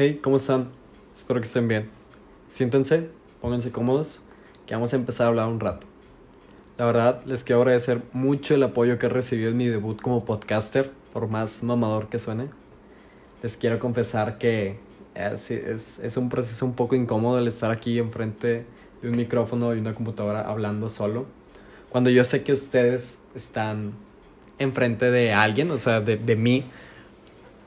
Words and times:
Hey, 0.00 0.20
¿cómo 0.22 0.36
están? 0.36 0.68
Espero 1.12 1.40
que 1.40 1.46
estén 1.46 1.66
bien. 1.66 1.90
Siéntense, 2.48 3.08
pónganse 3.40 3.72
cómodos, 3.72 4.22
que 4.64 4.72
vamos 4.72 4.92
a 4.92 4.96
empezar 4.96 5.24
a 5.24 5.30
hablar 5.30 5.48
un 5.48 5.58
rato. 5.58 5.88
La 6.76 6.84
verdad, 6.84 7.20
les 7.26 7.42
quiero 7.42 7.62
agradecer 7.62 8.00
mucho 8.12 8.54
el 8.54 8.62
apoyo 8.62 8.96
que 9.00 9.06
he 9.06 9.08
recibido 9.08 9.50
en 9.50 9.56
mi 9.56 9.66
debut 9.66 10.00
como 10.00 10.24
podcaster, 10.24 10.92
por 11.12 11.26
más 11.26 11.64
mamador 11.64 12.08
que 12.08 12.20
suene. 12.20 12.46
Les 13.42 13.56
quiero 13.56 13.80
confesar 13.80 14.38
que 14.38 14.78
es, 15.16 15.50
es, 15.50 15.98
es 15.98 16.16
un 16.16 16.28
proceso 16.28 16.64
un 16.64 16.74
poco 16.74 16.94
incómodo 16.94 17.40
el 17.40 17.48
estar 17.48 17.72
aquí 17.72 17.98
enfrente 17.98 18.66
de 19.02 19.10
un 19.10 19.16
micrófono 19.16 19.74
y 19.74 19.80
una 19.80 19.96
computadora 19.96 20.42
hablando 20.42 20.90
solo. 20.90 21.26
Cuando 21.88 22.08
yo 22.08 22.22
sé 22.22 22.44
que 22.44 22.52
ustedes 22.52 23.18
están 23.34 23.94
enfrente 24.60 25.10
de 25.10 25.32
alguien, 25.32 25.72
o 25.72 25.78
sea, 25.80 26.00
de, 26.00 26.16
de 26.16 26.36
mí, 26.36 26.62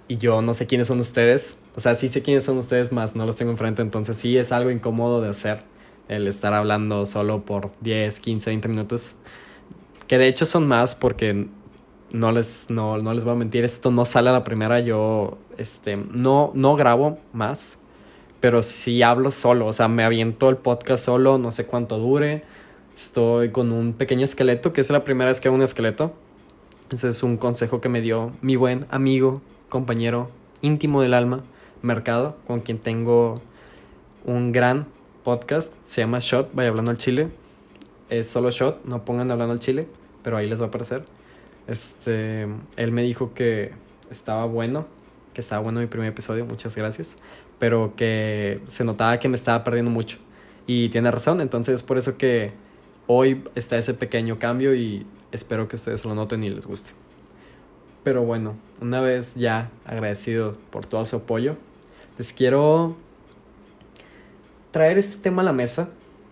y 0.07 0.16
yo 0.16 0.41
no 0.41 0.53
sé 0.53 0.66
quiénes 0.66 0.88
son 0.88 1.02
ustedes. 1.02 1.57
O 1.75 1.80
sea, 1.80 1.95
sí 1.95 2.09
sé 2.09 2.21
quiénes 2.21 2.43
son 2.43 2.57
ustedes, 2.57 2.91
más 2.91 3.16
no 3.16 3.25
los 3.25 3.35
tengo 3.35 3.52
enfrente, 3.52 3.81
entonces 3.81 4.17
sí 4.17 4.38
es 4.38 4.52
algo 4.52 4.71
incómodo 4.71 5.21
de 5.21 5.30
hacer 5.30 5.63
el 6.09 6.27
estar 6.27 6.53
hablando 6.53 7.05
solo 7.05 7.44
por 7.45 7.71
10, 7.81 8.20
15, 8.20 8.49
20 8.49 8.67
minutos. 8.67 9.16
Que 10.07 10.17
de 10.17 10.27
hecho 10.27 10.45
son 10.45 10.67
más 10.67 10.95
porque 10.95 11.47
no 12.11 12.31
les, 12.31 12.70
no, 12.70 12.97
no 12.97 13.13
les 13.13 13.23
voy 13.23 13.34
a 13.34 13.38
mentir, 13.38 13.63
esto 13.63 13.91
no 13.91 14.03
sale 14.03 14.30
a 14.30 14.34
la 14.34 14.44
primera, 14.44 14.81
yo 14.81 15.38
este, 15.57 15.95
no, 15.95 16.52
no 16.53 16.75
grabo 16.75 17.17
más, 17.31 17.80
pero 18.41 18.63
sí 18.63 19.02
hablo 19.03 19.31
solo, 19.31 19.67
o 19.67 19.73
sea, 19.73 19.88
me 19.88 20.03
aviento 20.03 20.49
el 20.49 20.58
podcast 20.58 21.05
solo, 21.05 21.38
no 21.38 21.52
sé 21.52 21.66
cuánto 21.66 21.97
dure, 21.97 22.44
estoy 22.95 23.52
con 23.52 23.72
un 23.72 23.94
pequeño 23.94 24.25
esqueleto, 24.25 24.73
que 24.73 24.81
es 24.81 24.89
la 24.89 25.03
primera 25.03 25.30
vez 25.30 25.39
que 25.39 25.47
hago 25.47 25.55
un 25.55 25.63
esqueleto. 25.63 26.13
Ese 26.91 27.08
es 27.08 27.23
un 27.23 27.38
consejo 27.38 27.80
que 27.80 27.88
me 27.88 28.02
dio 28.02 28.31
mi 28.42 28.58
buen 28.58 28.86
amigo 28.89 29.42
compañero 29.69 30.30
íntimo 30.61 31.02
del 31.02 31.14
alma, 31.14 31.42
Mercado, 31.81 32.37
con 32.47 32.61
quien 32.61 32.79
tengo 32.79 33.41
un 34.25 34.51
gran 34.51 34.87
podcast. 35.23 35.73
Se 35.83 36.01
llama 36.01 36.19
Shot, 36.19 36.53
vaya 36.53 36.69
hablando 36.69 36.91
al 36.91 36.97
chile. 36.97 37.29
Es 38.09 38.27
solo 38.27 38.51
Shot, 38.51 38.85
no 38.85 39.05
pongan 39.05 39.31
hablando 39.31 39.53
al 39.53 39.59
chile, 39.59 39.87
pero 40.23 40.37
ahí 40.37 40.47
les 40.47 40.59
va 40.59 40.65
a 40.65 40.67
aparecer. 40.67 41.03
Este, 41.67 42.47
él 42.75 42.91
me 42.91 43.03
dijo 43.03 43.33
que 43.33 43.71
estaba 44.09 44.45
bueno, 44.45 44.85
que 45.33 45.41
estaba 45.41 45.61
bueno 45.61 45.79
mi 45.79 45.87
primer 45.87 46.09
episodio, 46.09 46.45
muchas 46.45 46.75
gracias, 46.75 47.15
pero 47.59 47.93
que 47.95 48.59
se 48.67 48.83
notaba 48.83 49.19
que 49.19 49.29
me 49.29 49.35
estaba 49.35 49.63
perdiendo 49.63 49.91
mucho. 49.91 50.17
Y 50.67 50.89
tiene 50.89 51.09
razón, 51.11 51.41
entonces 51.41 51.75
es 51.75 51.83
por 51.83 51.97
eso 51.97 52.17
que 52.17 52.52
hoy 53.07 53.43
está 53.55 53.77
ese 53.77 53.93
pequeño 53.93 54.39
cambio 54.39 54.75
y 54.75 55.05
espero 55.31 55.67
que 55.67 55.75
ustedes 55.75 56.05
lo 56.05 56.15
noten 56.15 56.43
y 56.43 56.47
les 56.47 56.65
guste. 56.65 56.91
Pero 58.03 58.23
bueno, 58.23 58.55
una 58.81 58.99
vez 58.99 59.35
ya 59.35 59.69
agradecido 59.85 60.57
por 60.71 60.85
todo 60.85 61.05
su 61.05 61.17
apoyo, 61.17 61.55
les 62.17 62.34
quiero 62.34 62.95
traer 64.72 64.98
este 64.98 65.17
tema 65.22 65.42
a 65.42 65.45
la 65.45 65.54
mesa. 65.54 65.90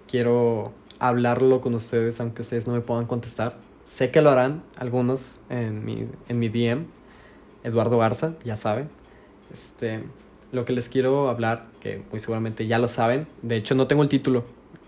Quiero 0.08 0.72
hablarlo 1.00 1.62
con 1.62 1.76
ustedes, 1.76 2.20
aunque 2.20 2.42
ustedes 2.42 2.68
no 2.68 2.74
me 2.74 2.82
puedan 2.82 3.06
contestar. 3.06 3.58
Sé 3.86 4.12
que 4.12 4.22
lo 4.22 4.30
harán 4.30 4.64
algunos 4.76 5.40
en 5.50 5.84
mi, 5.84 6.08
en 6.28 6.40
mi 6.40 6.50
DM, 6.50 6.86
Eduardo 7.64 7.98
Garza, 7.98 8.34
ya 8.44 8.56
saben. 8.56 8.90
Este, 9.52 10.04
lo 10.52 10.66
que 10.66 10.74
les 10.74 10.90
quiero 10.90 11.30
hablar, 11.30 11.66
que 11.80 12.04
muy 12.12 12.20
seguramente 12.20 12.68
ya 12.68 12.78
lo 12.78 12.88
saben, 12.88 13.28
de 13.42 13.56
hecho 13.56 13.76
no 13.76 13.88
tengo 13.88 14.04
el 14.04 14.10
título 14.10 14.44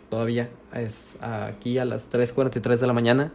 todavía, 0.09 0.50
es 0.73 1.16
aquí 1.22 1.78
a 1.78 1.86
las 1.86 2.12
3.43 2.12 2.78
de 2.78 2.88
la 2.88 2.94
mañana 2.94 3.31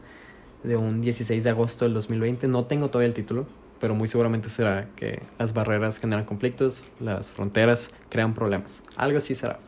de 0.62 0.76
un 0.76 1.00
16 1.00 1.42
de 1.42 1.50
agosto 1.50 1.84
del 1.84 1.94
2020. 1.94 2.48
No 2.48 2.64
tengo 2.66 2.90
todavía 2.90 3.08
el 3.08 3.14
título, 3.14 3.46
pero 3.80 3.94
muy 3.94 4.08
seguramente 4.08 4.48
será 4.48 4.88
que 4.96 5.22
las 5.38 5.52
barreras 5.52 5.98
generan 5.98 6.24
conflictos, 6.24 6.82
las 7.00 7.32
fronteras 7.32 7.90
crean 8.08 8.34
problemas. 8.34 8.82
Algo 8.96 9.18
así 9.18 9.34
será. 9.34 9.58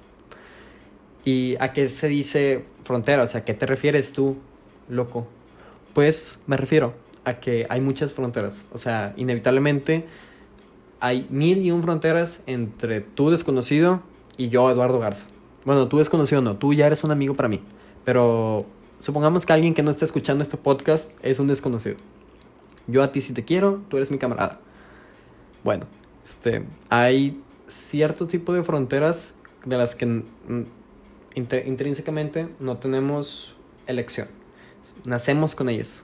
¿Y 1.24 1.56
a 1.60 1.72
qué 1.72 1.88
se 1.88 2.08
dice 2.08 2.64
frontera? 2.84 3.22
O 3.22 3.26
sea, 3.26 3.40
¿a 3.40 3.44
qué 3.44 3.54
te 3.54 3.66
refieres 3.66 4.12
tú, 4.12 4.38
loco? 4.88 5.26
Pues 5.92 6.38
me 6.46 6.56
refiero 6.56 6.94
a 7.24 7.34
que 7.34 7.66
hay 7.68 7.80
muchas 7.80 8.12
fronteras. 8.12 8.64
O 8.72 8.78
sea, 8.78 9.12
inevitablemente 9.16 10.06
hay 11.00 11.26
mil 11.30 11.58
y 11.58 11.70
un 11.70 11.82
fronteras 11.82 12.42
entre 12.46 13.00
tú 13.00 13.30
desconocido 13.30 14.02
y 14.36 14.48
yo, 14.48 14.70
Eduardo 14.70 14.98
Garza. 14.98 15.26
Bueno, 15.64 15.88
tú 15.88 15.98
desconocido 15.98 16.40
no, 16.40 16.56
tú 16.56 16.72
ya 16.72 16.86
eres 16.86 17.04
un 17.04 17.10
amigo 17.10 17.34
para 17.34 17.48
mí. 17.48 17.60
Pero 18.04 18.64
supongamos 18.98 19.44
que 19.44 19.52
alguien 19.52 19.74
que 19.74 19.82
no 19.82 19.90
está 19.90 20.04
escuchando 20.04 20.42
este 20.42 20.56
podcast 20.56 21.10
es 21.22 21.38
un 21.38 21.46
desconocido. 21.46 21.96
Yo 22.88 23.02
a 23.02 23.12
ti 23.12 23.20
sí 23.20 23.32
te 23.32 23.44
quiero, 23.44 23.82
tú 23.88 23.98
eres 23.98 24.10
mi 24.10 24.18
camarada. 24.18 24.60
Bueno, 25.62 25.86
este, 26.24 26.64
hay 26.88 27.40
cierto 27.68 28.26
tipo 28.26 28.54
de 28.54 28.64
fronteras 28.64 29.34
de 29.64 29.76
las 29.76 29.94
que 29.94 30.22
intrínsecamente 31.34 32.48
no 32.58 32.78
tenemos 32.78 33.54
elección. 33.86 34.28
Nacemos 35.04 35.54
con 35.54 35.68
ellas. 35.68 36.02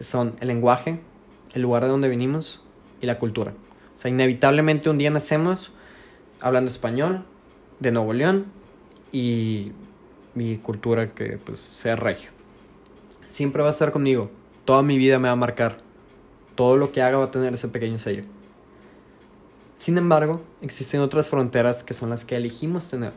Son 0.00 0.36
el 0.40 0.48
lenguaje, 0.48 1.00
el 1.52 1.62
lugar 1.62 1.82
de 1.82 1.88
donde 1.88 2.08
venimos 2.08 2.60
y 3.00 3.06
la 3.06 3.18
cultura. 3.18 3.52
O 3.94 3.98
sea, 3.98 4.10
inevitablemente 4.10 4.90
un 4.90 4.98
día 4.98 5.10
nacemos 5.10 5.72
hablando 6.40 6.68
español 6.68 7.24
de 7.80 7.92
Nuevo 7.92 8.12
León 8.12 8.46
y 9.12 9.72
mi 10.34 10.56
cultura 10.58 11.14
que 11.14 11.38
pues 11.38 11.60
sea 11.60 11.96
regio. 11.96 12.30
Siempre 13.26 13.62
va 13.62 13.68
a 13.68 13.70
estar 13.70 13.92
conmigo, 13.92 14.30
toda 14.64 14.82
mi 14.82 14.98
vida 14.98 15.18
me 15.18 15.28
va 15.28 15.32
a 15.32 15.36
marcar, 15.36 15.78
todo 16.54 16.76
lo 16.76 16.92
que 16.92 17.02
haga 17.02 17.18
va 17.18 17.26
a 17.26 17.30
tener 17.30 17.54
ese 17.54 17.68
pequeño 17.68 17.98
sello. 17.98 18.24
Sin 19.76 19.98
embargo, 19.98 20.40
existen 20.62 21.00
otras 21.00 21.28
fronteras 21.28 21.82
que 21.82 21.94
son 21.94 22.10
las 22.10 22.24
que 22.24 22.36
elegimos 22.36 22.88
tener. 22.88 23.12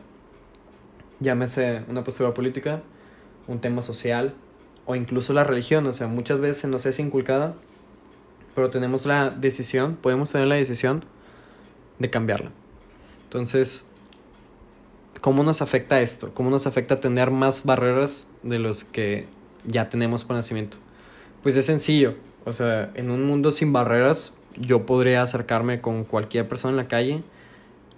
Llámese 1.20 1.82
una 1.88 2.04
postura 2.04 2.34
política, 2.34 2.82
un 3.46 3.60
tema 3.60 3.82
social 3.82 4.34
o 4.84 4.94
incluso 4.94 5.32
la 5.32 5.44
religión. 5.44 5.86
O 5.86 5.92
sea, 5.92 6.06
muchas 6.08 6.40
veces 6.40 6.70
nos 6.70 6.84
es 6.84 6.98
inculcada, 6.98 7.54
pero 8.54 8.70
tenemos 8.70 9.06
la 9.06 9.30
decisión, 9.30 9.96
podemos 9.96 10.30
tener 10.30 10.46
la 10.46 10.56
decisión 10.56 11.04
de 11.98 12.10
cambiarla. 12.10 12.50
Entonces, 13.24 13.86
¿Cómo 15.20 15.42
nos 15.42 15.62
afecta 15.62 16.00
esto? 16.00 16.32
¿Cómo 16.32 16.48
nos 16.48 16.66
afecta 16.66 17.00
tener 17.00 17.30
más 17.30 17.64
barreras 17.64 18.28
de 18.44 18.60
los 18.60 18.84
que 18.84 19.26
ya 19.66 19.88
tenemos 19.88 20.22
por 20.22 20.36
nacimiento? 20.36 20.78
Pues 21.42 21.56
es 21.56 21.66
sencillo. 21.66 22.14
O 22.44 22.52
sea, 22.52 22.90
en 22.94 23.10
un 23.10 23.24
mundo 23.24 23.52
sin 23.52 23.72
barreras, 23.72 24.32
yo 24.56 24.86
podría 24.86 25.22
acercarme 25.22 25.80
con 25.80 26.04
cualquier 26.04 26.48
persona 26.48 26.72
en 26.72 26.76
la 26.76 26.88
calle 26.88 27.22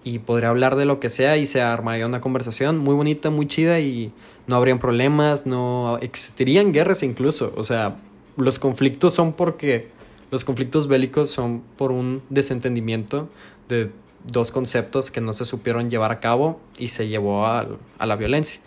y 0.02 0.18
podría 0.18 0.48
hablar 0.48 0.76
de 0.76 0.84
lo 0.84 1.00
que 1.00 1.10
sea 1.10 1.36
y 1.36 1.46
se 1.46 1.60
armaría 1.60 2.06
una 2.06 2.20
conversación 2.20 2.78
muy 2.78 2.94
bonita, 2.94 3.30
muy 3.30 3.46
chida 3.46 3.80
y 3.80 4.12
no 4.46 4.56
habrían 4.56 4.78
problemas, 4.78 5.46
no 5.46 5.98
existirían 6.00 6.72
guerras 6.72 7.02
incluso. 7.02 7.52
O 7.56 7.64
sea, 7.64 7.96
los 8.36 8.58
conflictos 8.58 9.14
son 9.14 9.32
porque 9.32 9.88
los 10.30 10.44
conflictos 10.44 10.86
bélicos 10.86 11.30
son 11.30 11.62
por 11.76 11.92
un 11.92 12.22
desentendimiento 12.30 13.28
de 13.68 13.90
dos 14.26 14.50
conceptos 14.50 15.10
que 15.10 15.20
no 15.20 15.32
se 15.32 15.44
supieron 15.44 15.90
llevar 15.90 16.12
a 16.12 16.20
cabo 16.20 16.60
y 16.78 16.88
se 16.88 17.08
llevó 17.08 17.46
a, 17.46 17.66
a 17.98 18.06
la 18.06 18.16
violencia, 18.16 18.60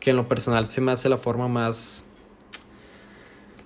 que 0.00 0.10
en 0.10 0.16
lo 0.16 0.28
personal 0.28 0.68
se 0.68 0.80
me 0.80 0.92
hace 0.92 1.08
la 1.08 1.18
forma 1.18 1.48
más 1.48 2.04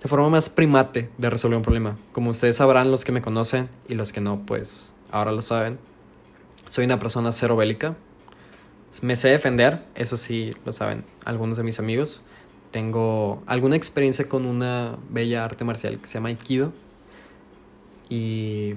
la 0.03 0.09
forma 0.09 0.29
más 0.29 0.49
primate 0.49 1.11
de 1.19 1.31
resolver 1.31 1.57
un 1.57 1.63
problema. 1.63 1.97
Como 2.13 2.31
ustedes 2.31 2.57
sabrán 2.57 2.91
los 2.91 3.05
que 3.05 3.13
me 3.13 3.21
conocen 3.21 3.69
y 3.89 3.95
los 3.95 4.13
que 4.13 4.21
no, 4.21 4.45
pues 4.47 4.95
ahora 5.11 5.33
lo 5.33 5.43
saben. 5.43 5.79
Soy 6.69 6.85
una 6.85 6.99
persona 6.99 7.33
cero 7.33 7.57
bélica. 7.57 7.97
Me 9.03 9.17
sé 9.17 9.29
defender, 9.29 9.85
eso 9.95 10.17
sí 10.17 10.53
lo 10.65 10.73
saben 10.73 11.05
algunos 11.25 11.57
de 11.57 11.65
mis 11.65 11.79
amigos. 11.79 12.23
Tengo 12.71 13.43
alguna 13.47 13.77
experiencia 13.77 14.29
con 14.29 14.47
una 14.47 14.97
bella 15.11 15.45
arte 15.45 15.65
marcial 15.65 15.99
que 15.99 16.07
se 16.07 16.15
llama 16.15 16.29
Aikido. 16.29 16.73
Y 18.09 18.75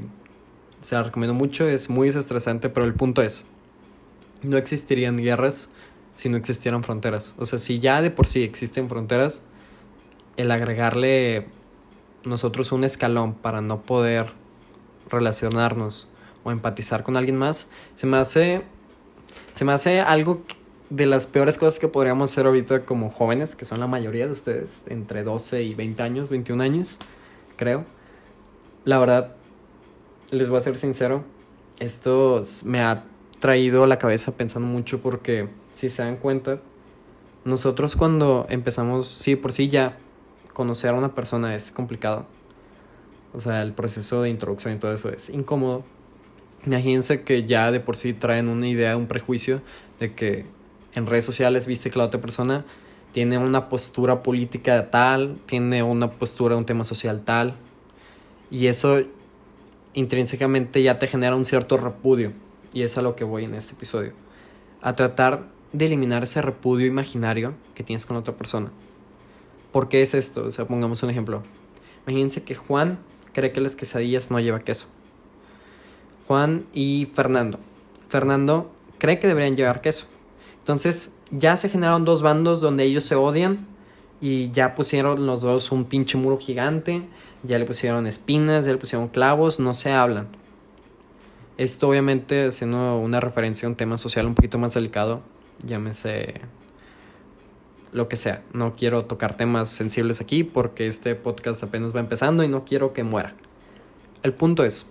se 0.82 0.96
la 0.96 1.04
recomiendo 1.04 1.34
mucho, 1.34 1.68
es 1.68 1.90
muy 1.90 2.08
desestresante, 2.08 2.70
pero 2.70 2.86
el 2.86 2.94
punto 2.94 3.22
es, 3.22 3.46
no 4.42 4.58
existirían 4.58 5.18
guerras 5.18 5.70
si 6.14 6.30
no 6.30 6.38
existieran 6.38 6.84
fronteras. 6.84 7.36
O 7.38 7.46
sea, 7.46 7.60
si 7.60 7.80
ya 7.80 8.02
de 8.02 8.12
por 8.12 8.28
sí 8.28 8.44
existen 8.44 8.90
fronteras, 8.90 9.44
el 10.38 10.52
agregarle 10.52 11.48
nosotros 12.24 12.72
un 12.72 12.84
escalón 12.84 13.34
para 13.34 13.62
no 13.62 13.82
poder 13.82 14.34
relacionarnos 15.10 16.08
o 16.44 16.52
empatizar 16.52 17.04
con 17.04 17.18
alguien 17.18 17.38
más, 17.38 17.68
se 17.96 18.08
me 18.08 18.18
hace, 18.18 18.64
se 19.54 19.66
me 19.66 19.74
hace 19.74 20.02
algo 20.02 20.42
de 20.90 21.06
las 21.06 21.26
peores 21.26 21.58
cosas 21.58 21.80
que 21.80 21.88
podríamos 21.88 22.32
hacer 22.32 22.46
ahorita 22.46 22.86
como 22.86 23.10
jóvenes, 23.10 23.56
que 23.56 23.66
son 23.66 23.80
la 23.80 23.88
mayoría 23.88 24.26
de 24.26 24.34
ustedes, 24.34 24.82
entre 24.88 25.24
12 25.24 25.64
y 25.64 25.74
20 25.74 26.04
años, 26.04 26.30
21 26.30 26.64
años, 26.64 26.98
creo. 27.56 27.86
La 28.84 29.00
verdad, 29.00 29.36
les 30.32 30.50
voy 30.50 30.58
a 30.58 30.62
ser 30.62 30.78
sincero, 30.78 31.24
esto 31.80 32.44
me 32.66 32.82
ha 32.82 33.04
traído 33.40 33.84
a 33.84 33.88
la 33.88 33.98
cabeza 33.98 34.36
pensando 34.36 34.68
mucho 34.68 35.02
porque 35.02 35.50
si 35.74 35.90
se 35.90 36.04
dan 36.04 36.18
cuenta, 36.18 36.60
nosotros 37.46 37.96
cuando 37.96 38.46
empezamos, 38.50 39.08
sí, 39.08 39.36
por 39.36 39.54
sí 39.54 39.68
ya 39.70 39.98
conocer 40.54 40.92
a 40.92 40.94
una 40.94 41.14
persona 41.16 41.56
es 41.56 41.72
complicado. 41.72 42.26
O 43.34 43.40
sea, 43.40 43.62
el 43.62 43.74
proceso 43.74 44.22
de 44.22 44.30
introducción 44.30 44.76
y 44.76 44.78
todo 44.78 44.94
eso 44.94 45.10
es 45.10 45.30
incómodo. 45.30 45.84
Imagínense 46.66 47.24
que 47.24 47.46
ya 47.46 47.72
de 47.72 47.80
por 47.80 47.98
sí 47.98 48.14
traen 48.14 48.48
una 48.48 48.68
idea, 48.68 48.98
un 48.98 49.08
prejuicio 49.08 49.62
de 50.00 50.14
que 50.14 50.46
en 50.94 51.06
redes 51.08 51.26
sociales 51.26 51.66
viste 51.66 51.90
que 51.90 51.98
la 51.98 52.06
otra 52.06 52.22
persona 52.22 52.66
tiene 53.12 53.38
una 53.38 53.70
postura 53.70 54.24
política 54.24 54.90
tal, 54.90 55.38
tiene 55.46 55.84
una 55.84 56.12
postura, 56.12 56.56
un 56.56 56.66
tema 56.66 56.84
social 56.84 57.22
tal, 57.24 57.56
y 58.50 58.68
eso 58.68 59.02
intrínsecamente 59.94 60.82
ya 60.82 61.00
te 61.00 61.08
genera 61.08 61.36
un 61.36 61.46
cierto 61.46 61.78
repudio, 61.78 62.32
y 62.74 62.84
es 62.84 62.98
a 62.98 63.02
lo 63.02 63.16
que 63.16 63.24
voy 63.24 63.46
en 63.46 63.56
este 63.56 63.74
episodio, 63.74 64.14
a 64.82 64.96
tratar 64.96 65.44
de 65.74 65.86
eliminar 65.86 66.24
ese 66.24 66.42
repudio 66.42 66.88
imaginario 66.88 67.54
que 67.76 67.84
tienes 67.84 68.06
con 68.06 68.18
otra 68.18 68.36
persona. 68.36 68.72
¿Por 69.72 69.90
qué 69.90 70.02
es 70.02 70.14
esto? 70.14 70.46
O 70.46 70.52
sea, 70.52 70.66
pongamos 70.66 71.02
un 71.04 71.10
ejemplo. 71.10 71.44
Imagínense 72.06 72.44
que 72.44 72.56
Juan 72.56 73.00
cree 73.34 73.52
que 73.52 73.62
las 73.62 73.76
quesadillas 73.76 74.32
no 74.32 74.40
lleva 74.40 74.60
queso. 74.60 74.86
Juan 76.28 76.66
y 76.74 77.10
Fernando. 77.14 77.60
Fernando 78.10 78.72
cree 78.98 79.20
que 79.20 79.28
deberían 79.28 79.56
llevar 79.56 79.82
queso. 79.82 80.06
Entonces, 80.60 81.12
ya 81.32 81.58
se 81.58 81.70
generaron 81.70 82.06
dos 82.06 82.22
bandos 82.22 82.62
donde 82.62 82.84
ellos 82.84 83.04
se 83.04 83.16
odian 83.16 83.66
y 84.20 84.52
ya 84.52 84.76
pusieron 84.76 85.26
los 85.26 85.42
dos 85.42 85.72
un 85.72 85.86
pinche 85.86 86.18
muro 86.18 86.38
gigante, 86.38 87.02
ya 87.44 87.58
le 87.58 87.66
pusieron 87.66 88.06
espinas, 88.06 88.66
ya 88.66 88.72
le 88.72 88.78
pusieron 88.78 89.08
clavos, 89.08 89.60
no 89.60 89.74
se 89.74 89.92
hablan. 89.92 90.28
Esto 91.58 91.90
obviamente 91.90 92.48
haciendo 92.48 93.00
una 93.00 93.20
referencia 93.20 93.66
a 93.66 93.70
un 93.70 93.76
tema 93.76 93.98
social 93.98 94.28
un 94.28 94.36
poquito 94.36 94.58
más 94.60 94.74
delicado, 94.74 95.22
llámese 95.66 96.42
lo 97.92 98.08
que 98.08 98.16
sea. 98.16 98.44
No 98.54 98.76
quiero 98.76 99.06
tocar 99.06 99.36
temas 99.36 99.70
sensibles 99.70 100.22
aquí 100.22 100.44
porque 100.44 100.88
este 100.88 101.16
podcast 101.16 101.64
apenas 101.64 101.96
va 101.96 102.00
empezando 102.00 102.44
y 102.44 102.48
no 102.48 102.66
quiero 102.66 102.94
que 102.94 103.04
muera. 103.04 103.36
El 104.24 104.34
punto 104.34 104.64
es, 104.64 104.86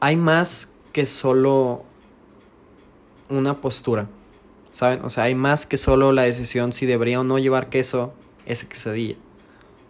hay 0.00 0.16
más 0.16 0.72
que 0.92 1.06
solo 1.06 1.82
una 3.28 3.54
postura, 3.54 4.08
¿saben? 4.70 5.04
O 5.04 5.10
sea, 5.10 5.24
hay 5.24 5.34
más 5.34 5.66
que 5.66 5.76
solo 5.76 6.12
la 6.12 6.22
decisión 6.22 6.72
si 6.72 6.86
debería 6.86 7.20
o 7.20 7.24
no 7.24 7.38
llevar 7.38 7.68
queso 7.68 8.12
esa 8.46 8.68
quesadilla. 8.68 9.16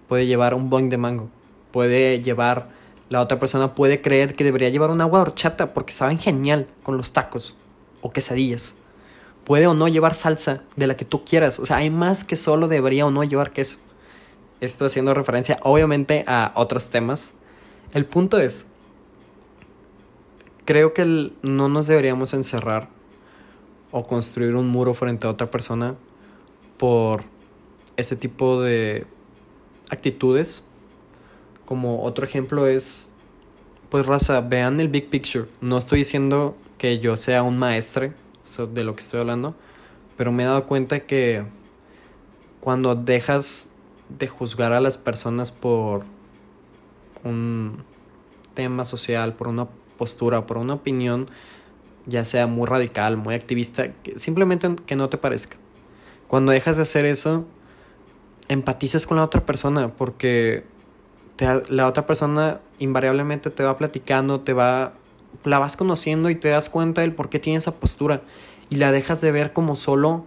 Puede 0.09 0.27
llevar 0.27 0.55
un 0.55 0.71
boing 0.71 0.89
de 0.89 0.97
mango, 0.97 1.29
puede 1.71 2.23
llevar, 2.23 2.69
la 3.11 3.21
otra 3.21 3.39
persona 3.39 3.75
puede 3.75 4.01
creer 4.01 4.35
que 4.35 4.45
debería 4.45 4.71
llevar 4.71 4.91
un 4.91 5.01
agua 5.01 5.21
horchata 5.21 5.75
porque 5.75 5.93
saben 5.93 6.19
genial 6.19 6.67
con 6.83 6.97
los 6.97 7.13
tacos 7.13 7.55
o 8.01 8.11
quesadillas 8.11 8.75
puede 9.49 9.67
o 9.67 9.73
no 9.73 9.89
llevar 9.89 10.15
salsa 10.15 10.63
de 10.77 10.87
la 10.87 10.97
que 10.97 11.07
tú 11.07 11.25
quieras. 11.25 11.59
O 11.59 11.65
sea, 11.65 11.79
hay 11.79 11.89
más 11.89 12.23
que 12.23 12.37
solo 12.37 12.69
debería 12.69 13.07
o 13.07 13.11
no 13.11 13.25
llevar 13.25 13.51
queso. 13.51 13.79
Esto 14.61 14.85
haciendo 14.85 15.15
referencia 15.15 15.59
obviamente 15.63 16.23
a 16.27 16.53
otros 16.55 16.91
temas. 16.91 17.33
El 17.95 18.05
punto 18.05 18.39
es, 18.39 18.67
creo 20.67 20.93
que 20.93 21.33
no 21.41 21.71
nos 21.71 21.87
deberíamos 21.87 22.35
encerrar 22.35 22.91
o 23.91 24.07
construir 24.07 24.55
un 24.55 24.69
muro 24.69 24.93
frente 24.93 25.27
a 25.27 25.31
otra 25.31 25.51
persona 25.51 25.95
por 26.77 27.25
ese 27.97 28.17
tipo 28.17 28.61
de 28.61 29.07
actitudes. 29.89 30.63
Como 31.65 32.03
otro 32.03 32.27
ejemplo 32.27 32.67
es, 32.67 33.09
pues 33.89 34.05
raza, 34.05 34.43
vean 34.43 34.79
el 34.79 34.89
big 34.89 35.09
picture. 35.09 35.47
No 35.63 35.79
estoy 35.79 36.01
diciendo 36.01 36.55
que 36.77 36.99
yo 36.99 37.17
sea 37.17 37.43
un 37.43 37.57
maestre 37.57 38.13
de 38.57 38.85
lo 38.85 38.95
que 38.95 39.01
estoy 39.01 39.21
hablando, 39.21 39.55
pero 40.17 40.33
me 40.33 40.43
he 40.43 40.47
dado 40.47 40.67
cuenta 40.67 41.01
que 41.01 41.45
cuando 42.61 42.95
dejas 42.95 43.69
de 44.09 44.27
juzgar 44.27 44.73
a 44.73 44.81
las 44.81 44.99
personas 44.99 45.53
por 45.53 46.05
un 47.25 47.85
tema 48.55 48.85
social, 48.85 49.35
por 49.35 49.49
una 49.49 49.69
postura, 49.97 50.47
por 50.47 50.59
una 50.59 50.75
opinión, 50.75 51.29
ya 52.07 52.25
sea 52.25 52.47
muy 52.47 52.67
radical, 52.67 53.17
muy 53.17 53.35
activista, 53.35 53.93
simplemente 54.17 54.75
que 54.87 54.97
no 54.97 55.09
te 55.09 55.19
parezca. 55.19 55.57
Cuando 56.27 56.53
dejas 56.53 56.77
de 56.77 56.83
hacer 56.83 57.05
eso, 57.05 57.45
empatizas 58.49 59.07
con 59.07 59.19
la 59.19 59.25
otra 59.25 59.45
persona 59.45 59.89
porque 59.95 60.65
la 61.69 61.87
otra 61.87 62.07
persona 62.07 62.61
invariablemente 62.79 63.51
te 63.51 63.63
va 63.63 63.77
platicando, 63.77 64.41
te 64.41 64.53
va 64.53 64.95
la 65.45 65.59
vas 65.59 65.77
conociendo 65.77 66.31
y 66.31 66.37
te 66.37 66.49
das 66.49 66.69
cuenta 66.69 67.01
del 67.01 67.15
por 67.15 67.29
qué 67.29 67.39
tiene 67.39 67.59
esa 67.59 67.77
postura 67.77 68.23
y 68.71 68.77
la 68.77 68.93
dejas 68.93 69.21
de 69.21 69.33
ver 69.33 69.53
como 69.53 69.77
solo 69.77 70.25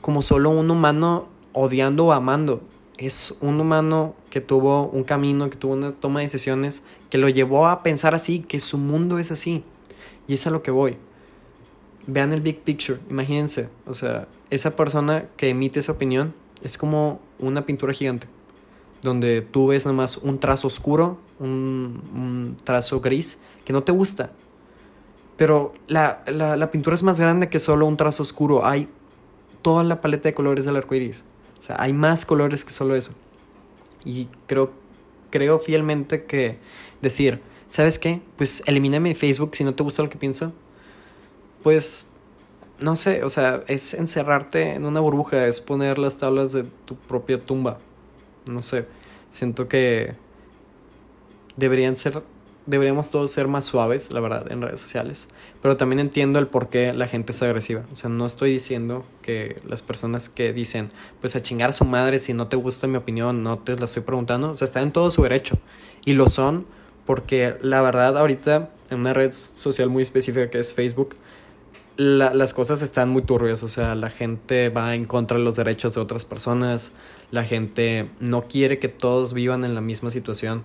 como 0.00 0.20
solo 0.20 0.50
un 0.50 0.70
humano 0.70 1.28
odiando 1.54 2.04
o 2.04 2.12
amando. 2.12 2.60
Es 2.98 3.34
un 3.40 3.58
humano 3.58 4.14
que 4.28 4.42
tuvo 4.42 4.86
un 4.88 5.02
camino, 5.02 5.48
que 5.48 5.56
tuvo 5.56 5.72
una 5.72 5.92
toma 5.92 6.20
de 6.20 6.26
decisiones, 6.26 6.82
que 7.08 7.16
lo 7.16 7.30
llevó 7.30 7.68
a 7.68 7.82
pensar 7.82 8.14
así, 8.14 8.40
que 8.40 8.60
su 8.60 8.76
mundo 8.76 9.18
es 9.18 9.30
así. 9.30 9.64
Y 10.28 10.34
es 10.34 10.46
a 10.46 10.50
lo 10.50 10.62
que 10.62 10.70
voy. 10.70 10.98
Vean 12.06 12.34
el 12.34 12.42
big 12.42 12.60
picture, 12.60 13.00
imagínense. 13.08 13.70
O 13.86 13.94
sea, 13.94 14.28
esa 14.50 14.76
persona 14.76 15.24
que 15.38 15.48
emite 15.48 15.80
esa 15.80 15.92
opinión 15.92 16.34
es 16.62 16.76
como 16.76 17.18
una 17.38 17.64
pintura 17.64 17.94
gigante. 17.94 18.26
Donde 19.04 19.42
tú 19.42 19.68
ves 19.68 19.84
nada 19.84 19.96
más 19.96 20.16
un 20.16 20.40
trazo 20.40 20.66
oscuro, 20.66 21.18
un, 21.38 22.56
trazo 22.64 23.00
gris, 23.00 23.38
que 23.64 23.72
no 23.72 23.84
te 23.84 23.92
gusta. 23.92 24.32
Pero 25.36 25.74
la, 25.86 26.24
la, 26.26 26.70
pintura 26.72 26.94
es 26.94 27.02
más 27.02 27.20
grande 27.20 27.48
que 27.48 27.58
solo 27.60 27.86
un 27.86 27.96
trazo 27.96 28.22
oscuro. 28.22 28.66
Hay 28.66 28.88
toda 29.62 29.84
la 29.84 30.00
paleta 30.00 30.28
de 30.28 30.34
colores 30.34 30.64
del 30.64 30.76
arco 30.76 30.94
iris. 30.94 31.24
O 31.60 31.62
sea, 31.62 31.76
hay 31.78 31.92
más 31.92 32.24
colores 32.24 32.64
que 32.64 32.72
solo 32.72 32.96
eso. 32.96 33.12
Y 34.04 34.28
creo, 34.46 34.72
creo 35.30 35.58
fielmente 35.58 36.24
que 36.24 36.58
decir, 37.02 37.40
¿sabes 37.68 37.98
qué? 37.98 38.20
Pues 38.36 38.62
elimíname 38.66 39.14
Facebook 39.14 39.54
si 39.54 39.64
no 39.64 39.74
te 39.74 39.82
gusta 39.82 40.02
lo 40.02 40.08
que 40.08 40.18
pienso. 40.18 40.52
Pues, 41.62 42.06
no 42.80 42.96
sé, 42.96 43.24
o 43.24 43.28
sea, 43.28 43.62
es 43.66 43.94
encerrarte 43.94 44.74
en 44.74 44.84
una 44.84 45.00
burbuja, 45.00 45.46
es 45.46 45.60
poner 45.60 45.98
las 45.98 46.18
tablas 46.18 46.52
de 46.52 46.64
tu 46.84 46.96
propia 46.96 47.40
tumba. 47.40 47.78
No 48.46 48.62
sé, 48.62 48.86
siento 49.30 49.68
que 49.68 50.14
deberían 51.56 51.96
ser 51.96 52.22
deberíamos 52.66 53.10
todos 53.10 53.30
ser 53.30 53.48
más 53.48 53.64
suaves, 53.64 54.10
la 54.10 54.20
verdad, 54.20 54.50
en 54.50 54.62
redes 54.62 54.80
sociales. 54.80 55.28
Pero 55.60 55.76
también 55.76 56.00
entiendo 56.00 56.38
el 56.38 56.46
por 56.46 56.68
qué 56.68 56.92
la 56.92 57.06
gente 57.06 57.32
es 57.32 57.42
agresiva. 57.42 57.84
O 57.92 57.96
sea, 57.96 58.08
no 58.10 58.26
estoy 58.26 58.52
diciendo 58.52 59.04
que 59.22 59.60
las 59.66 59.82
personas 59.82 60.28
que 60.28 60.52
dicen, 60.52 60.90
pues 61.20 61.36
a 61.36 61.42
chingar 61.42 61.70
a 61.70 61.72
su 61.72 61.84
madre 61.84 62.18
si 62.18 62.32
no 62.32 62.48
te 62.48 62.56
gusta 62.56 62.86
mi 62.86 62.96
opinión, 62.96 63.42
no 63.42 63.58
te 63.58 63.76
la 63.76 63.84
estoy 63.84 64.02
preguntando. 64.02 64.50
O 64.50 64.56
sea, 64.56 64.66
están 64.66 64.84
en 64.84 64.92
todo 64.92 65.10
su 65.10 65.22
derecho. 65.22 65.58
Y 66.04 66.14
lo 66.14 66.28
son 66.28 66.66
porque 67.04 67.56
la 67.60 67.82
verdad 67.82 68.16
ahorita 68.16 68.70
en 68.90 69.00
una 69.00 69.12
red 69.12 69.32
social 69.32 69.90
muy 69.90 70.02
específica 70.02 70.48
que 70.48 70.58
es 70.58 70.74
Facebook, 70.74 71.16
las 71.96 72.54
cosas 72.54 72.82
están 72.82 73.08
muy 73.08 73.22
turbias. 73.22 73.62
O 73.62 73.68
sea, 73.68 73.94
la 73.94 74.10
gente 74.10 74.68
va 74.68 74.94
en 74.94 75.04
contra 75.04 75.38
de 75.38 75.44
los 75.44 75.56
derechos 75.56 75.94
de 75.94 76.00
otras 76.00 76.24
personas. 76.24 76.92
La 77.30 77.44
gente 77.44 78.10
no 78.20 78.42
quiere 78.42 78.78
que 78.78 78.88
todos 78.88 79.34
vivan 79.34 79.64
en 79.64 79.74
la 79.74 79.80
misma 79.80 80.10
situación 80.10 80.62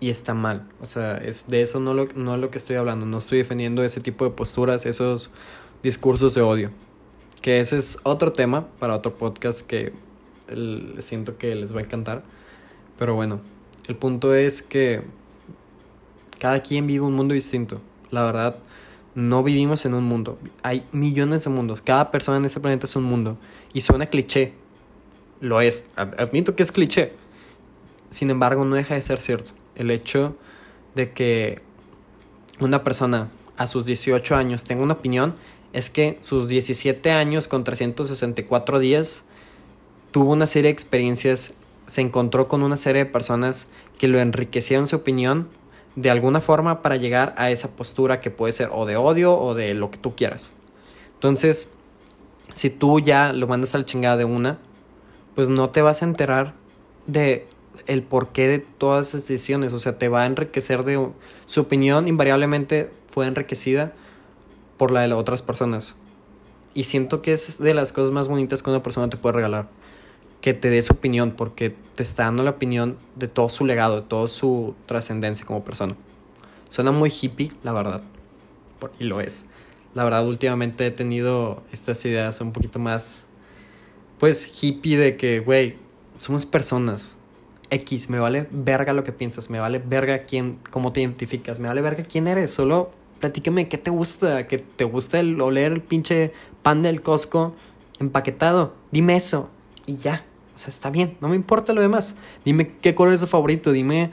y 0.00 0.10
está 0.10 0.34
mal. 0.34 0.68
O 0.80 0.86
sea, 0.86 1.16
es, 1.18 1.48
de 1.48 1.62
eso 1.62 1.80
no, 1.80 1.94
lo, 1.94 2.06
no 2.14 2.34
es 2.34 2.40
lo 2.40 2.50
que 2.50 2.58
estoy 2.58 2.76
hablando. 2.76 3.06
No 3.06 3.18
estoy 3.18 3.38
defendiendo 3.38 3.82
ese 3.82 4.00
tipo 4.00 4.24
de 4.24 4.30
posturas, 4.30 4.86
esos 4.86 5.30
discursos 5.82 6.34
de 6.34 6.42
odio. 6.42 6.70
Que 7.42 7.60
ese 7.60 7.78
es 7.78 7.98
otro 8.02 8.32
tema 8.32 8.68
para 8.78 8.94
otro 8.94 9.14
podcast 9.14 9.60
que 9.60 9.92
siento 11.00 11.36
que 11.38 11.54
les 11.54 11.74
va 11.74 11.80
a 11.80 11.82
encantar. 11.84 12.22
Pero 12.98 13.14
bueno, 13.14 13.40
el 13.86 13.96
punto 13.96 14.34
es 14.34 14.62
que 14.62 15.02
cada 16.38 16.62
quien 16.62 16.86
vive 16.86 17.04
un 17.04 17.14
mundo 17.14 17.34
distinto. 17.34 17.80
La 18.10 18.24
verdad, 18.24 18.56
no 19.18 19.42
vivimos 19.42 19.84
en 19.84 19.94
un 19.94 20.04
mundo. 20.04 20.38
Hay 20.62 20.84
millones 20.92 21.42
de 21.42 21.50
mundos. 21.50 21.82
Cada 21.82 22.12
persona 22.12 22.38
en 22.38 22.44
este 22.44 22.60
planeta 22.60 22.86
es 22.86 22.94
un 22.94 23.02
mundo. 23.02 23.36
Y 23.72 23.80
suena 23.80 24.06
cliché. 24.06 24.52
Lo 25.40 25.60
es. 25.60 25.86
Admito 25.96 26.54
que 26.54 26.62
es 26.62 26.70
cliché. 26.70 27.14
Sin 28.10 28.30
embargo, 28.30 28.64
no 28.64 28.76
deja 28.76 28.94
de 28.94 29.02
ser 29.02 29.20
cierto 29.20 29.50
el 29.74 29.90
hecho 29.90 30.36
de 30.94 31.10
que 31.12 31.62
una 32.60 32.84
persona 32.84 33.28
a 33.56 33.66
sus 33.66 33.84
18 33.84 34.36
años 34.36 34.62
tenga 34.62 34.84
una 34.84 34.94
opinión 34.94 35.34
es 35.72 35.90
que 35.90 36.20
sus 36.22 36.46
17 36.46 37.10
años 37.10 37.48
con 37.48 37.64
364 37.64 38.78
días 38.78 39.24
tuvo 40.12 40.32
una 40.32 40.46
serie 40.46 40.68
de 40.68 40.72
experiencias, 40.72 41.54
se 41.88 42.02
encontró 42.02 42.46
con 42.46 42.62
una 42.62 42.76
serie 42.76 43.04
de 43.04 43.10
personas 43.10 43.66
que 43.98 44.06
lo 44.06 44.20
enriquecieron 44.20 44.86
su 44.86 44.94
opinión 44.94 45.48
de 45.96 46.10
alguna 46.10 46.40
forma 46.40 46.82
para 46.82 46.96
llegar 46.96 47.34
a 47.36 47.50
esa 47.50 47.74
postura 47.76 48.20
que 48.20 48.30
puede 48.30 48.52
ser 48.52 48.70
o 48.72 48.86
de 48.86 48.96
odio 48.96 49.36
o 49.36 49.54
de 49.54 49.74
lo 49.74 49.90
que 49.90 49.98
tú 49.98 50.14
quieras. 50.14 50.52
Entonces, 51.14 51.68
si 52.52 52.70
tú 52.70 53.00
ya 53.00 53.32
lo 53.32 53.46
mandas 53.46 53.74
a 53.74 53.78
la 53.78 53.84
chingada 53.84 54.16
de 54.16 54.24
una, 54.24 54.58
pues 55.34 55.48
no 55.48 55.70
te 55.70 55.82
vas 55.82 56.02
a 56.02 56.04
enterar 56.04 56.54
de 57.06 57.46
el 57.86 58.02
porqué 58.02 58.46
de 58.48 58.58
todas 58.58 59.08
esas 59.08 59.22
decisiones. 59.22 59.72
O 59.72 59.78
sea, 59.78 59.98
te 59.98 60.08
va 60.08 60.22
a 60.22 60.26
enriquecer 60.26 60.84
de... 60.84 61.08
Su 61.46 61.60
opinión 61.62 62.06
invariablemente 62.06 62.90
fue 63.10 63.26
enriquecida 63.26 63.92
por 64.76 64.90
la 64.90 65.00
de 65.00 65.12
otras 65.12 65.42
personas. 65.42 65.96
Y 66.74 66.84
siento 66.84 67.22
que 67.22 67.32
es 67.32 67.58
de 67.58 67.74
las 67.74 67.92
cosas 67.92 68.12
más 68.12 68.28
bonitas 68.28 68.62
que 68.62 68.70
una 68.70 68.82
persona 68.82 69.08
te 69.08 69.16
puede 69.16 69.36
regalar. 69.36 69.68
Que 70.48 70.54
te 70.54 70.70
dé 70.70 70.80
su 70.80 70.94
opinión, 70.94 71.32
porque 71.32 71.74
te 71.94 72.02
está 72.02 72.24
dando 72.24 72.42
la 72.42 72.52
opinión 72.52 72.96
de 73.16 73.28
todo 73.28 73.50
su 73.50 73.66
legado, 73.66 73.96
de 73.96 74.06
toda 74.08 74.28
su 74.28 74.74
trascendencia 74.86 75.44
como 75.44 75.62
persona. 75.62 75.94
Suena 76.70 76.90
muy 76.90 77.12
hippie, 77.12 77.52
la 77.62 77.72
verdad, 77.72 78.02
y 78.98 79.04
lo 79.04 79.20
es. 79.20 79.44
La 79.92 80.04
verdad, 80.04 80.26
últimamente 80.26 80.86
he 80.86 80.90
tenido 80.90 81.62
estas 81.70 82.02
ideas 82.06 82.40
un 82.40 82.52
poquito 82.52 82.78
más, 82.78 83.26
pues, 84.18 84.50
hippie 84.62 84.96
de 84.96 85.18
que, 85.18 85.40
güey, 85.40 85.76
somos 86.16 86.46
personas. 86.46 87.18
X, 87.68 88.08
me 88.08 88.18
vale 88.18 88.48
verga 88.50 88.94
lo 88.94 89.04
que 89.04 89.12
piensas, 89.12 89.50
me 89.50 89.60
vale 89.60 89.82
verga 89.84 90.24
quién, 90.24 90.60
cómo 90.70 90.94
te 90.94 91.00
identificas, 91.02 91.60
me 91.60 91.68
vale 91.68 91.82
verga 91.82 92.04
quién 92.04 92.26
eres, 92.26 92.52
solo 92.52 92.90
platícame 93.20 93.68
qué 93.68 93.76
te 93.76 93.90
gusta, 93.90 94.46
que 94.46 94.56
te 94.56 94.84
gusta 94.84 95.20
el 95.20 95.38
oler 95.42 95.72
el 95.72 95.82
pinche 95.82 96.32
pan 96.62 96.80
del 96.80 97.02
Costco 97.02 97.54
empaquetado, 98.00 98.72
dime 98.90 99.14
eso 99.14 99.50
y 99.84 99.96
ya, 99.98 100.24
o 100.58 100.60
sea, 100.60 100.70
está 100.70 100.90
bien, 100.90 101.16
no 101.20 101.28
me 101.28 101.36
importa 101.36 101.72
lo 101.72 101.80
demás, 101.80 102.16
dime 102.44 102.74
qué 102.80 102.92
color 102.92 103.14
es 103.14 103.20
tu 103.20 103.28
favorito, 103.28 103.70
dime 103.70 104.10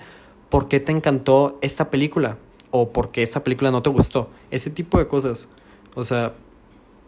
por 0.50 0.68
qué 0.68 0.80
te 0.80 0.92
encantó 0.92 1.58
esta 1.64 1.90
película 1.90 2.38
o 2.70 2.92
por 2.92 3.10
qué 3.10 3.24
esta 3.24 3.44
película 3.44 3.72
no 3.72 3.82
te 3.82 3.90
gustó, 3.90 4.30
ese 4.52 4.70
tipo 4.70 5.00
de 5.00 5.08
cosas, 5.08 5.50
o 5.96 6.04
sea, 6.04 6.34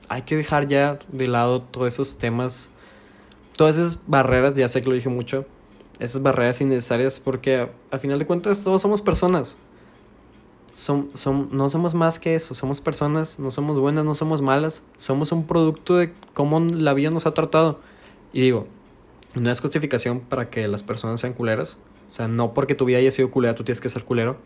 hay 0.10 0.24
que 0.24 0.36
dejar 0.36 0.68
ya 0.68 0.98
de 1.10 1.28
lado 1.28 1.62
todos 1.62 1.94
esos 1.94 2.18
temas, 2.18 2.72
todas 3.56 3.78
esas 3.78 4.00
barreras, 4.08 4.56
ya 4.56 4.68
sé 4.68 4.82
que 4.82 4.90
lo 4.90 4.96
dije 4.96 5.10
mucho, 5.10 5.46
esas 6.00 6.24
barreras 6.24 6.60
innecesarias 6.60 7.20
porque 7.20 7.70
a, 7.92 8.00
final 8.00 8.18
de 8.18 8.26
cuentas 8.26 8.64
todos 8.64 8.82
somos 8.82 9.02
personas. 9.02 9.60
Son, 10.74 11.10
son, 11.14 11.50
no 11.52 11.70
somos 11.70 11.94
más 11.94 12.18
que 12.20 12.34
eso, 12.34 12.56
somos 12.56 12.82
personas, 12.82 13.38
no 13.38 13.50
somos 13.52 13.80
buenas, 13.80 14.04
no 14.04 14.14
somos 14.14 14.42
malas, 14.42 14.84
somos 14.98 15.32
un 15.32 15.46
producto 15.46 15.96
de 15.96 16.14
cómo 16.34 16.60
la 16.60 16.94
vida 16.94 17.10
nos 17.10 17.26
ha 17.26 17.34
tratado. 17.34 17.80
Y 18.32 18.42
digo, 18.42 18.68
no 19.42 19.52
es 19.52 19.60
justificación 19.60 20.20
para 20.20 20.50
que 20.50 20.68
las 20.68 20.84
personas 20.84 21.20
sean 21.22 21.34
culeras, 21.34 21.80
o 22.08 22.12
sea, 22.12 22.28
no 22.28 22.54
porque 22.54 22.76
tu 22.76 22.86
vida 22.86 22.98
haya 22.98 23.12
sido 23.12 23.32
culera 23.32 23.56
tú 23.56 23.64
tienes 23.64 23.82
que 23.82 23.90
ser 23.90 24.04
culero. 24.04 24.38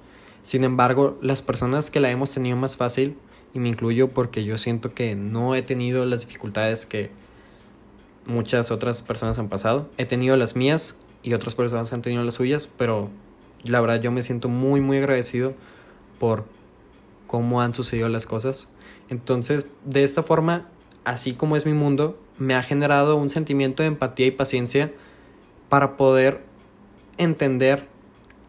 Sin 0.43 0.63
embargo, 0.63 1.17
las 1.21 1.41
personas 1.41 1.89
que 1.91 1.99
la 1.99 2.09
hemos 2.09 2.33
tenido 2.33 2.57
más 2.57 2.77
fácil, 2.77 3.15
y 3.53 3.59
me 3.59 3.69
incluyo 3.69 4.07
porque 4.07 4.43
yo 4.43 4.57
siento 4.57 4.93
que 4.93 5.15
no 5.15 5.55
he 5.55 5.61
tenido 5.61 6.05
las 6.05 6.21
dificultades 6.25 6.85
que 6.85 7.11
muchas 8.25 8.71
otras 8.71 9.01
personas 9.01 9.37
han 9.39 9.49
pasado, 9.49 9.89
he 9.97 10.05
tenido 10.05 10.35
las 10.37 10.55
mías, 10.55 10.95
y 11.23 11.33
otras 11.33 11.55
personas 11.55 11.93
han 11.93 12.01
tenido 12.01 12.23
las 12.23 12.35
suyas, 12.35 12.67
pero 12.77 13.09
la 13.63 13.79
verdad 13.81 14.01
yo 14.01 14.11
me 14.11 14.23
siento 14.23 14.49
muy, 14.49 14.81
muy 14.81 14.97
agradecido 14.97 15.53
por 16.19 16.45
cómo 17.27 17.61
han 17.61 17.73
sucedido 17.73 18.09
las 18.09 18.25
cosas. 18.25 18.67
Entonces, 19.09 19.67
de 19.85 20.03
esta 20.03 20.23
forma, 20.23 20.67
así 21.03 21.33
como 21.33 21.55
es 21.55 21.65
mi 21.65 21.73
mundo, 21.73 22.19
me 22.37 22.55
ha 22.55 22.63
generado 22.63 23.15
un 23.15 23.29
sentimiento 23.29 23.83
de 23.83 23.87
empatía 23.87 24.27
y 24.27 24.31
paciencia 24.31 24.91
para 25.69 25.97
poder 25.97 26.41
entender 27.17 27.87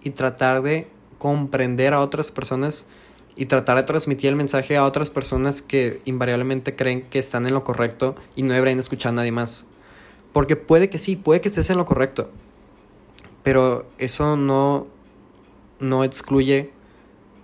y 0.03 0.11
tratar 0.11 0.63
de 0.63 0.89
comprender 1.19 1.95
a 1.95 2.01
otras 2.01 2.31
personas 2.31 2.85
y 3.37 3.47
tratar 3.47 3.77
de 3.77 3.83
transmitir 3.85 4.31
el 4.31 4.37
mensaje 4.37 4.77
a 4.77 4.85
otras 4.85 5.09
personas 5.09 5.63
que 5.63 6.03
invariablemente 6.05 6.77
creen 6.77 7.03
que 7.03 7.19
están 7.19 7.47
en 7.47 7.55
lo 7.55 7.65
correcto 7.65 8.15
y 8.37 8.43
no 8.43 8.53
deberían 8.53 8.79
escuchar 8.79 9.11
a 9.11 9.17
nadie 9.17 9.33
más. 9.33 9.65
Porque 10.33 10.57
puede 10.57 10.91
que 10.91 10.99
sí, 10.99 11.17
puede 11.17 11.41
que 11.41 11.49
estés 11.49 11.71
en 11.71 11.77
lo 11.77 11.85
correcto, 11.85 12.31
pero 13.43 13.87
eso 13.99 14.37
no, 14.37 14.87
no 15.79 16.05
excluye 16.05 16.71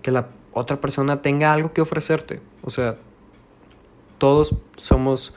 que 0.02 0.10
la 0.10 0.28
otra 0.52 0.80
persona 0.80 1.22
tenga 1.22 1.52
algo 1.52 1.72
que 1.72 1.80
ofrecerte. 1.80 2.40
O 2.62 2.70
sea, 2.70 2.96
todos 4.18 4.54
somos 4.76 5.32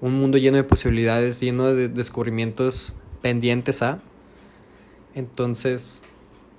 un 0.00 0.14
mundo 0.14 0.38
lleno 0.38 0.56
de 0.56 0.64
posibilidades, 0.64 1.40
lleno 1.40 1.66
de 1.66 1.88
descubrimientos 1.88 2.92
pendientes 3.22 3.82
a. 3.82 3.98
Entonces, 5.14 6.02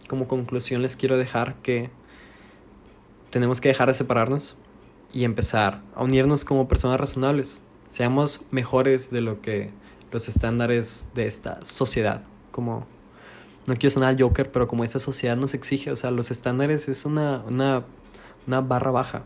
como 0.08 0.28
conclusión 0.28 0.82
les 0.82 0.96
quiero 0.96 1.18
dejar 1.18 1.56
que 1.62 1.90
tenemos 3.30 3.62
que 3.62 3.70
dejar 3.70 3.88
de 3.88 3.94
separarnos 3.94 4.58
y 5.14 5.24
empezar 5.24 5.82
a 5.96 6.04
unirnos 6.04 6.46
como 6.46 6.68
personas 6.68 7.00
razonables. 7.00 7.62
Seamos 7.90 8.42
mejores 8.52 9.12
de 9.12 9.22
lo 9.22 9.42
que 9.42 9.72
los 10.12 10.28
estándares 10.28 11.08
de 11.14 11.28
esta 11.28 11.64
sociedad, 11.64 12.24
como 12.52 12.86
no 13.68 13.76
quiero 13.76 13.92
sonar 13.92 14.10
al 14.10 14.22
Joker, 14.22 14.52
pero 14.52 14.68
como 14.68 14.84
esta 14.84 15.00
sociedad 15.00 15.36
nos 15.36 15.54
exige, 15.54 15.92
o 15.92 15.96
sea, 15.96 16.12
los 16.12 16.32
estándares 16.32 16.88
es 16.88 17.06
una, 17.06 17.44
una, 17.48 17.84
una 18.48 18.62
barra 18.62 18.92
baja. 18.92 19.26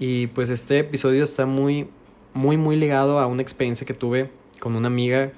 Y 0.00 0.28
pues 0.28 0.48
este 0.48 0.78
episodio 0.78 1.22
está 1.22 1.44
muy, 1.44 1.86
muy, 2.32 2.56
muy 2.56 2.74
ligado 2.74 3.20
a 3.20 3.26
una 3.26 3.42
experiencia 3.42 3.86
que 3.86 3.92
tuve 3.92 4.30
con 4.58 4.74
una 4.74 4.88
amiga 4.88 5.30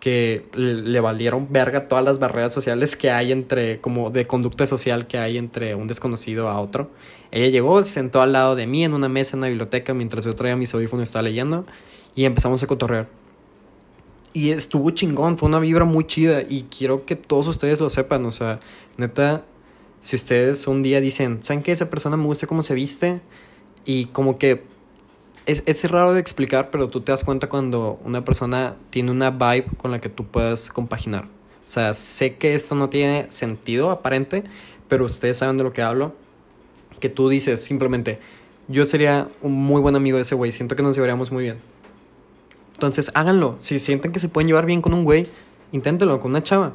que 0.00 0.44
le 0.54 1.00
valieron 1.00 1.46
verga 1.50 1.86
todas 1.86 2.04
las 2.04 2.18
barreras 2.18 2.52
sociales 2.52 2.96
que 2.96 3.10
hay 3.10 3.30
entre, 3.30 3.80
como 3.80 4.10
de 4.10 4.26
conducta 4.26 4.66
social 4.66 5.06
que 5.06 5.18
hay 5.18 5.38
entre 5.38 5.76
un 5.76 5.86
desconocido 5.86 6.48
a 6.48 6.60
otro. 6.60 6.90
Ella 7.30 7.48
llegó, 7.48 7.80
se 7.84 7.90
sentó 7.90 8.20
al 8.20 8.32
lado 8.32 8.56
de 8.56 8.66
mí 8.66 8.84
en 8.84 8.92
una 8.92 9.08
mesa 9.08 9.36
en 9.36 9.42
la 9.42 9.48
biblioteca 9.48 9.94
mientras 9.94 10.24
yo 10.24 10.34
traía 10.34 10.56
mis 10.56 10.74
audífonos 10.74 11.04
estaba 11.04 11.22
leyendo 11.22 11.64
y 12.16 12.24
empezamos 12.24 12.60
a 12.64 12.66
cotorrear. 12.66 13.08
Y 14.32 14.50
estuvo 14.50 14.90
chingón, 14.90 15.38
fue 15.38 15.48
una 15.48 15.60
vibra 15.60 15.84
muy 15.84 16.04
chida 16.04 16.42
y 16.42 16.64
quiero 16.64 17.06
que 17.06 17.14
todos 17.14 17.46
ustedes 17.46 17.80
lo 17.80 17.88
sepan, 17.88 18.26
o 18.26 18.32
sea, 18.32 18.58
neta, 18.96 19.44
si 20.00 20.16
ustedes 20.16 20.66
un 20.66 20.82
día 20.82 21.00
dicen, 21.00 21.40
¿saben 21.40 21.62
qué? 21.62 21.70
Esa 21.70 21.88
persona 21.88 22.16
me 22.16 22.24
gusta 22.24 22.48
cómo 22.48 22.62
se 22.62 22.74
viste 22.74 23.20
y 23.88 24.04
como 24.04 24.36
que 24.36 24.64
es, 25.46 25.62
es 25.64 25.90
raro 25.90 26.12
de 26.12 26.20
explicar, 26.20 26.68
pero 26.70 26.88
tú 26.88 27.00
te 27.00 27.10
das 27.10 27.24
cuenta 27.24 27.48
cuando 27.48 27.98
una 28.04 28.22
persona 28.22 28.76
tiene 28.90 29.10
una 29.10 29.30
vibe 29.30 29.64
con 29.78 29.90
la 29.90 29.98
que 29.98 30.10
tú 30.10 30.26
puedas 30.26 30.68
compaginar. 30.68 31.24
O 31.24 31.70
sea, 31.70 31.94
sé 31.94 32.36
que 32.36 32.54
esto 32.54 32.74
no 32.74 32.90
tiene 32.90 33.30
sentido 33.30 33.90
aparente, 33.90 34.44
pero 34.88 35.06
ustedes 35.06 35.38
saben 35.38 35.56
de 35.56 35.64
lo 35.64 35.72
que 35.72 35.80
hablo. 35.80 36.12
Que 37.00 37.08
tú 37.08 37.30
dices 37.30 37.64
simplemente, 37.64 38.18
yo 38.68 38.84
sería 38.84 39.26
un 39.40 39.52
muy 39.52 39.80
buen 39.80 39.96
amigo 39.96 40.18
de 40.18 40.22
ese 40.22 40.34
güey, 40.34 40.52
siento 40.52 40.76
que 40.76 40.82
nos 40.82 40.94
llevaríamos 40.94 41.32
muy 41.32 41.44
bien. 41.44 41.56
Entonces 42.74 43.10
háganlo. 43.14 43.56
Si 43.58 43.78
sienten 43.78 44.12
que 44.12 44.18
se 44.18 44.28
pueden 44.28 44.48
llevar 44.48 44.66
bien 44.66 44.82
con 44.82 44.92
un 44.92 45.04
güey, 45.04 45.26
inténtenlo 45.72 46.20
con 46.20 46.32
una 46.32 46.42
chava. 46.42 46.74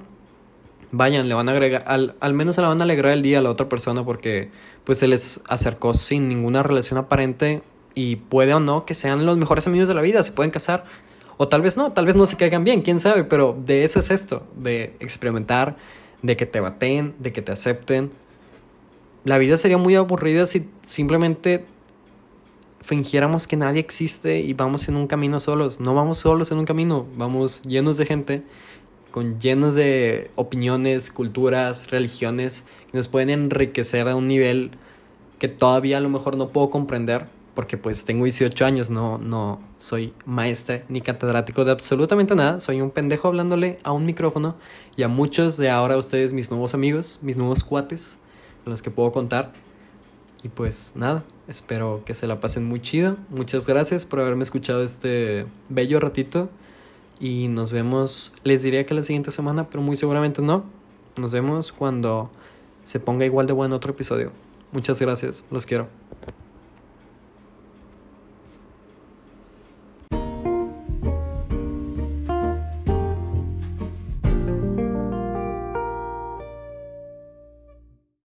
Vayan, 0.96 1.28
le 1.28 1.34
van 1.34 1.50
a 1.50 1.54
agregar, 1.54 1.84
al, 1.88 2.16
al 2.20 2.34
menos 2.36 2.54
se 2.54 2.62
le 2.62 2.68
van 2.68 2.80
a 2.80 2.84
alegrar 2.84 3.14
el 3.14 3.24
día 3.24 3.40
a 3.40 3.42
la 3.42 3.50
otra 3.50 3.68
persona 3.68 4.06
porque 4.06 4.52
pues 4.84 5.00
se 5.00 5.08
les 5.08 5.42
acercó 5.50 5.96
sin 5.96 6.28
ninguna 6.28 6.62
relación 6.62 7.00
aparente 7.00 7.64
y 7.96 8.18
puede 8.18 8.54
o 8.54 8.60
no 8.60 8.86
que 8.86 8.94
sean 8.94 9.26
los 9.26 9.36
mejores 9.36 9.66
amigos 9.66 9.88
de 9.88 9.96
la 9.96 10.02
vida, 10.02 10.22
se 10.22 10.32
pueden 10.32 10.52
casar. 10.52 10.84
O 11.38 11.48
tal 11.48 11.64
vez 11.64 11.78
no, 11.78 11.94
tal 11.94 12.06
vez 12.06 12.16
no 12.16 12.28
se 12.28 12.38
caigan 12.38 12.64
bien, 12.64 12.84
quién 12.84 13.00
sabe, 13.00 13.24
pero 13.24 13.58
de 13.66 13.84
eso 13.84 14.00
es 14.00 14.12
esto, 14.12 14.44
de 14.56 14.96
experimentar, 15.00 15.78
de 16.22 16.38
que 16.38 16.46
te 16.46 16.60
baten, 16.60 17.16
de 17.18 17.34
que 17.34 17.42
te 17.42 17.52
acepten. 17.52 18.12
La 19.24 19.40
vida 19.40 19.58
sería 19.58 19.80
muy 19.80 19.96
aburrida 19.96 20.46
si 20.46 20.70
simplemente 20.84 21.66
fingiéramos 22.82 23.48
que 23.48 23.58
nadie 23.58 23.80
existe 23.80 24.42
y 24.42 24.54
vamos 24.54 24.88
en 24.90 24.96
un 24.96 25.08
camino 25.08 25.40
solos. 25.40 25.80
No 25.80 25.96
vamos 25.96 26.20
solos 26.20 26.52
en 26.52 26.60
un 26.60 26.66
camino, 26.66 27.08
vamos 27.16 27.64
llenos 27.64 27.98
de 27.98 28.06
gente, 28.06 28.44
con 29.14 29.40
llenos 29.40 29.76
de 29.76 30.32
opiniones, 30.34 31.12
culturas, 31.12 31.92
religiones, 31.92 32.64
que 32.92 32.98
nos 32.98 33.08
pueden 33.08 33.30
enriquecer 33.30 34.08
a 34.08 34.16
un 34.16 34.26
nivel 34.26 34.72
que 35.38 35.48
todavía 35.48 35.98
a 35.98 36.00
lo 36.00 36.10
mejor 36.10 36.36
no 36.36 36.50
puedo 36.50 36.72
comprender, 36.72 37.28
porque 37.54 37.78
pues 37.78 38.06
tengo 38.06 38.24
18 38.24 38.66
años, 38.66 38.90
no, 38.90 39.20
no 39.20 39.62
soy 39.78 40.16
maestre 40.26 40.84
ni 40.90 41.00
catedrático 41.00 41.64
de 41.64 41.70
absolutamente 41.70 42.34
nada, 42.34 42.60
soy 42.60 42.82
un 42.82 42.90
pendejo 42.90 43.28
hablándole 43.28 43.78
a 43.84 43.92
un 43.92 44.04
micrófono 44.08 44.56
y 44.96 45.04
a 45.04 45.08
muchos 45.08 45.58
de 45.58 45.70
ahora 45.70 45.96
ustedes, 45.96 46.34
mis 46.34 46.50
nuevos 46.50 46.74
amigos, 46.74 47.20
mis 47.22 47.38
nuevos 47.38 47.64
cuates, 47.64 48.18
con 48.64 48.72
los 48.72 48.82
que 48.82 48.90
puedo 48.90 49.12
contar. 49.12 49.54
Y 50.42 50.50
pues 50.50 50.92
nada, 50.96 51.24
espero 51.48 52.02
que 52.04 52.16
se 52.16 52.26
la 52.26 52.40
pasen 52.40 52.66
muy 52.66 52.82
chido. 52.82 53.18
Muchas 53.30 53.68
gracias 53.68 54.08
por 54.08 54.22
haberme 54.22 54.42
escuchado 54.42 54.84
este 54.84 55.46
bello 55.70 56.00
ratito. 56.00 56.50
Y 57.20 57.48
nos 57.48 57.72
vemos, 57.72 58.32
les 58.44 58.64
diría 58.64 58.86
que 58.86 58.94
la 58.94 59.04
siguiente 59.04 59.32
semana, 59.32 59.68
pero 59.70 59.82
muy 59.82 59.96
seguramente 59.96 60.42
no. 60.42 60.64
Nos 61.16 61.32
vemos 61.32 61.72
cuando 61.72 62.30
se 62.84 63.00
ponga 63.00 63.26
igual 63.26 63.48
de 63.48 63.54
bueno 63.54 63.76
otro 63.76 63.92
episodio. 63.92 64.32
Muchas 64.72 65.00
gracias, 65.00 65.44
los 65.52 65.66
quiero. 65.66 65.88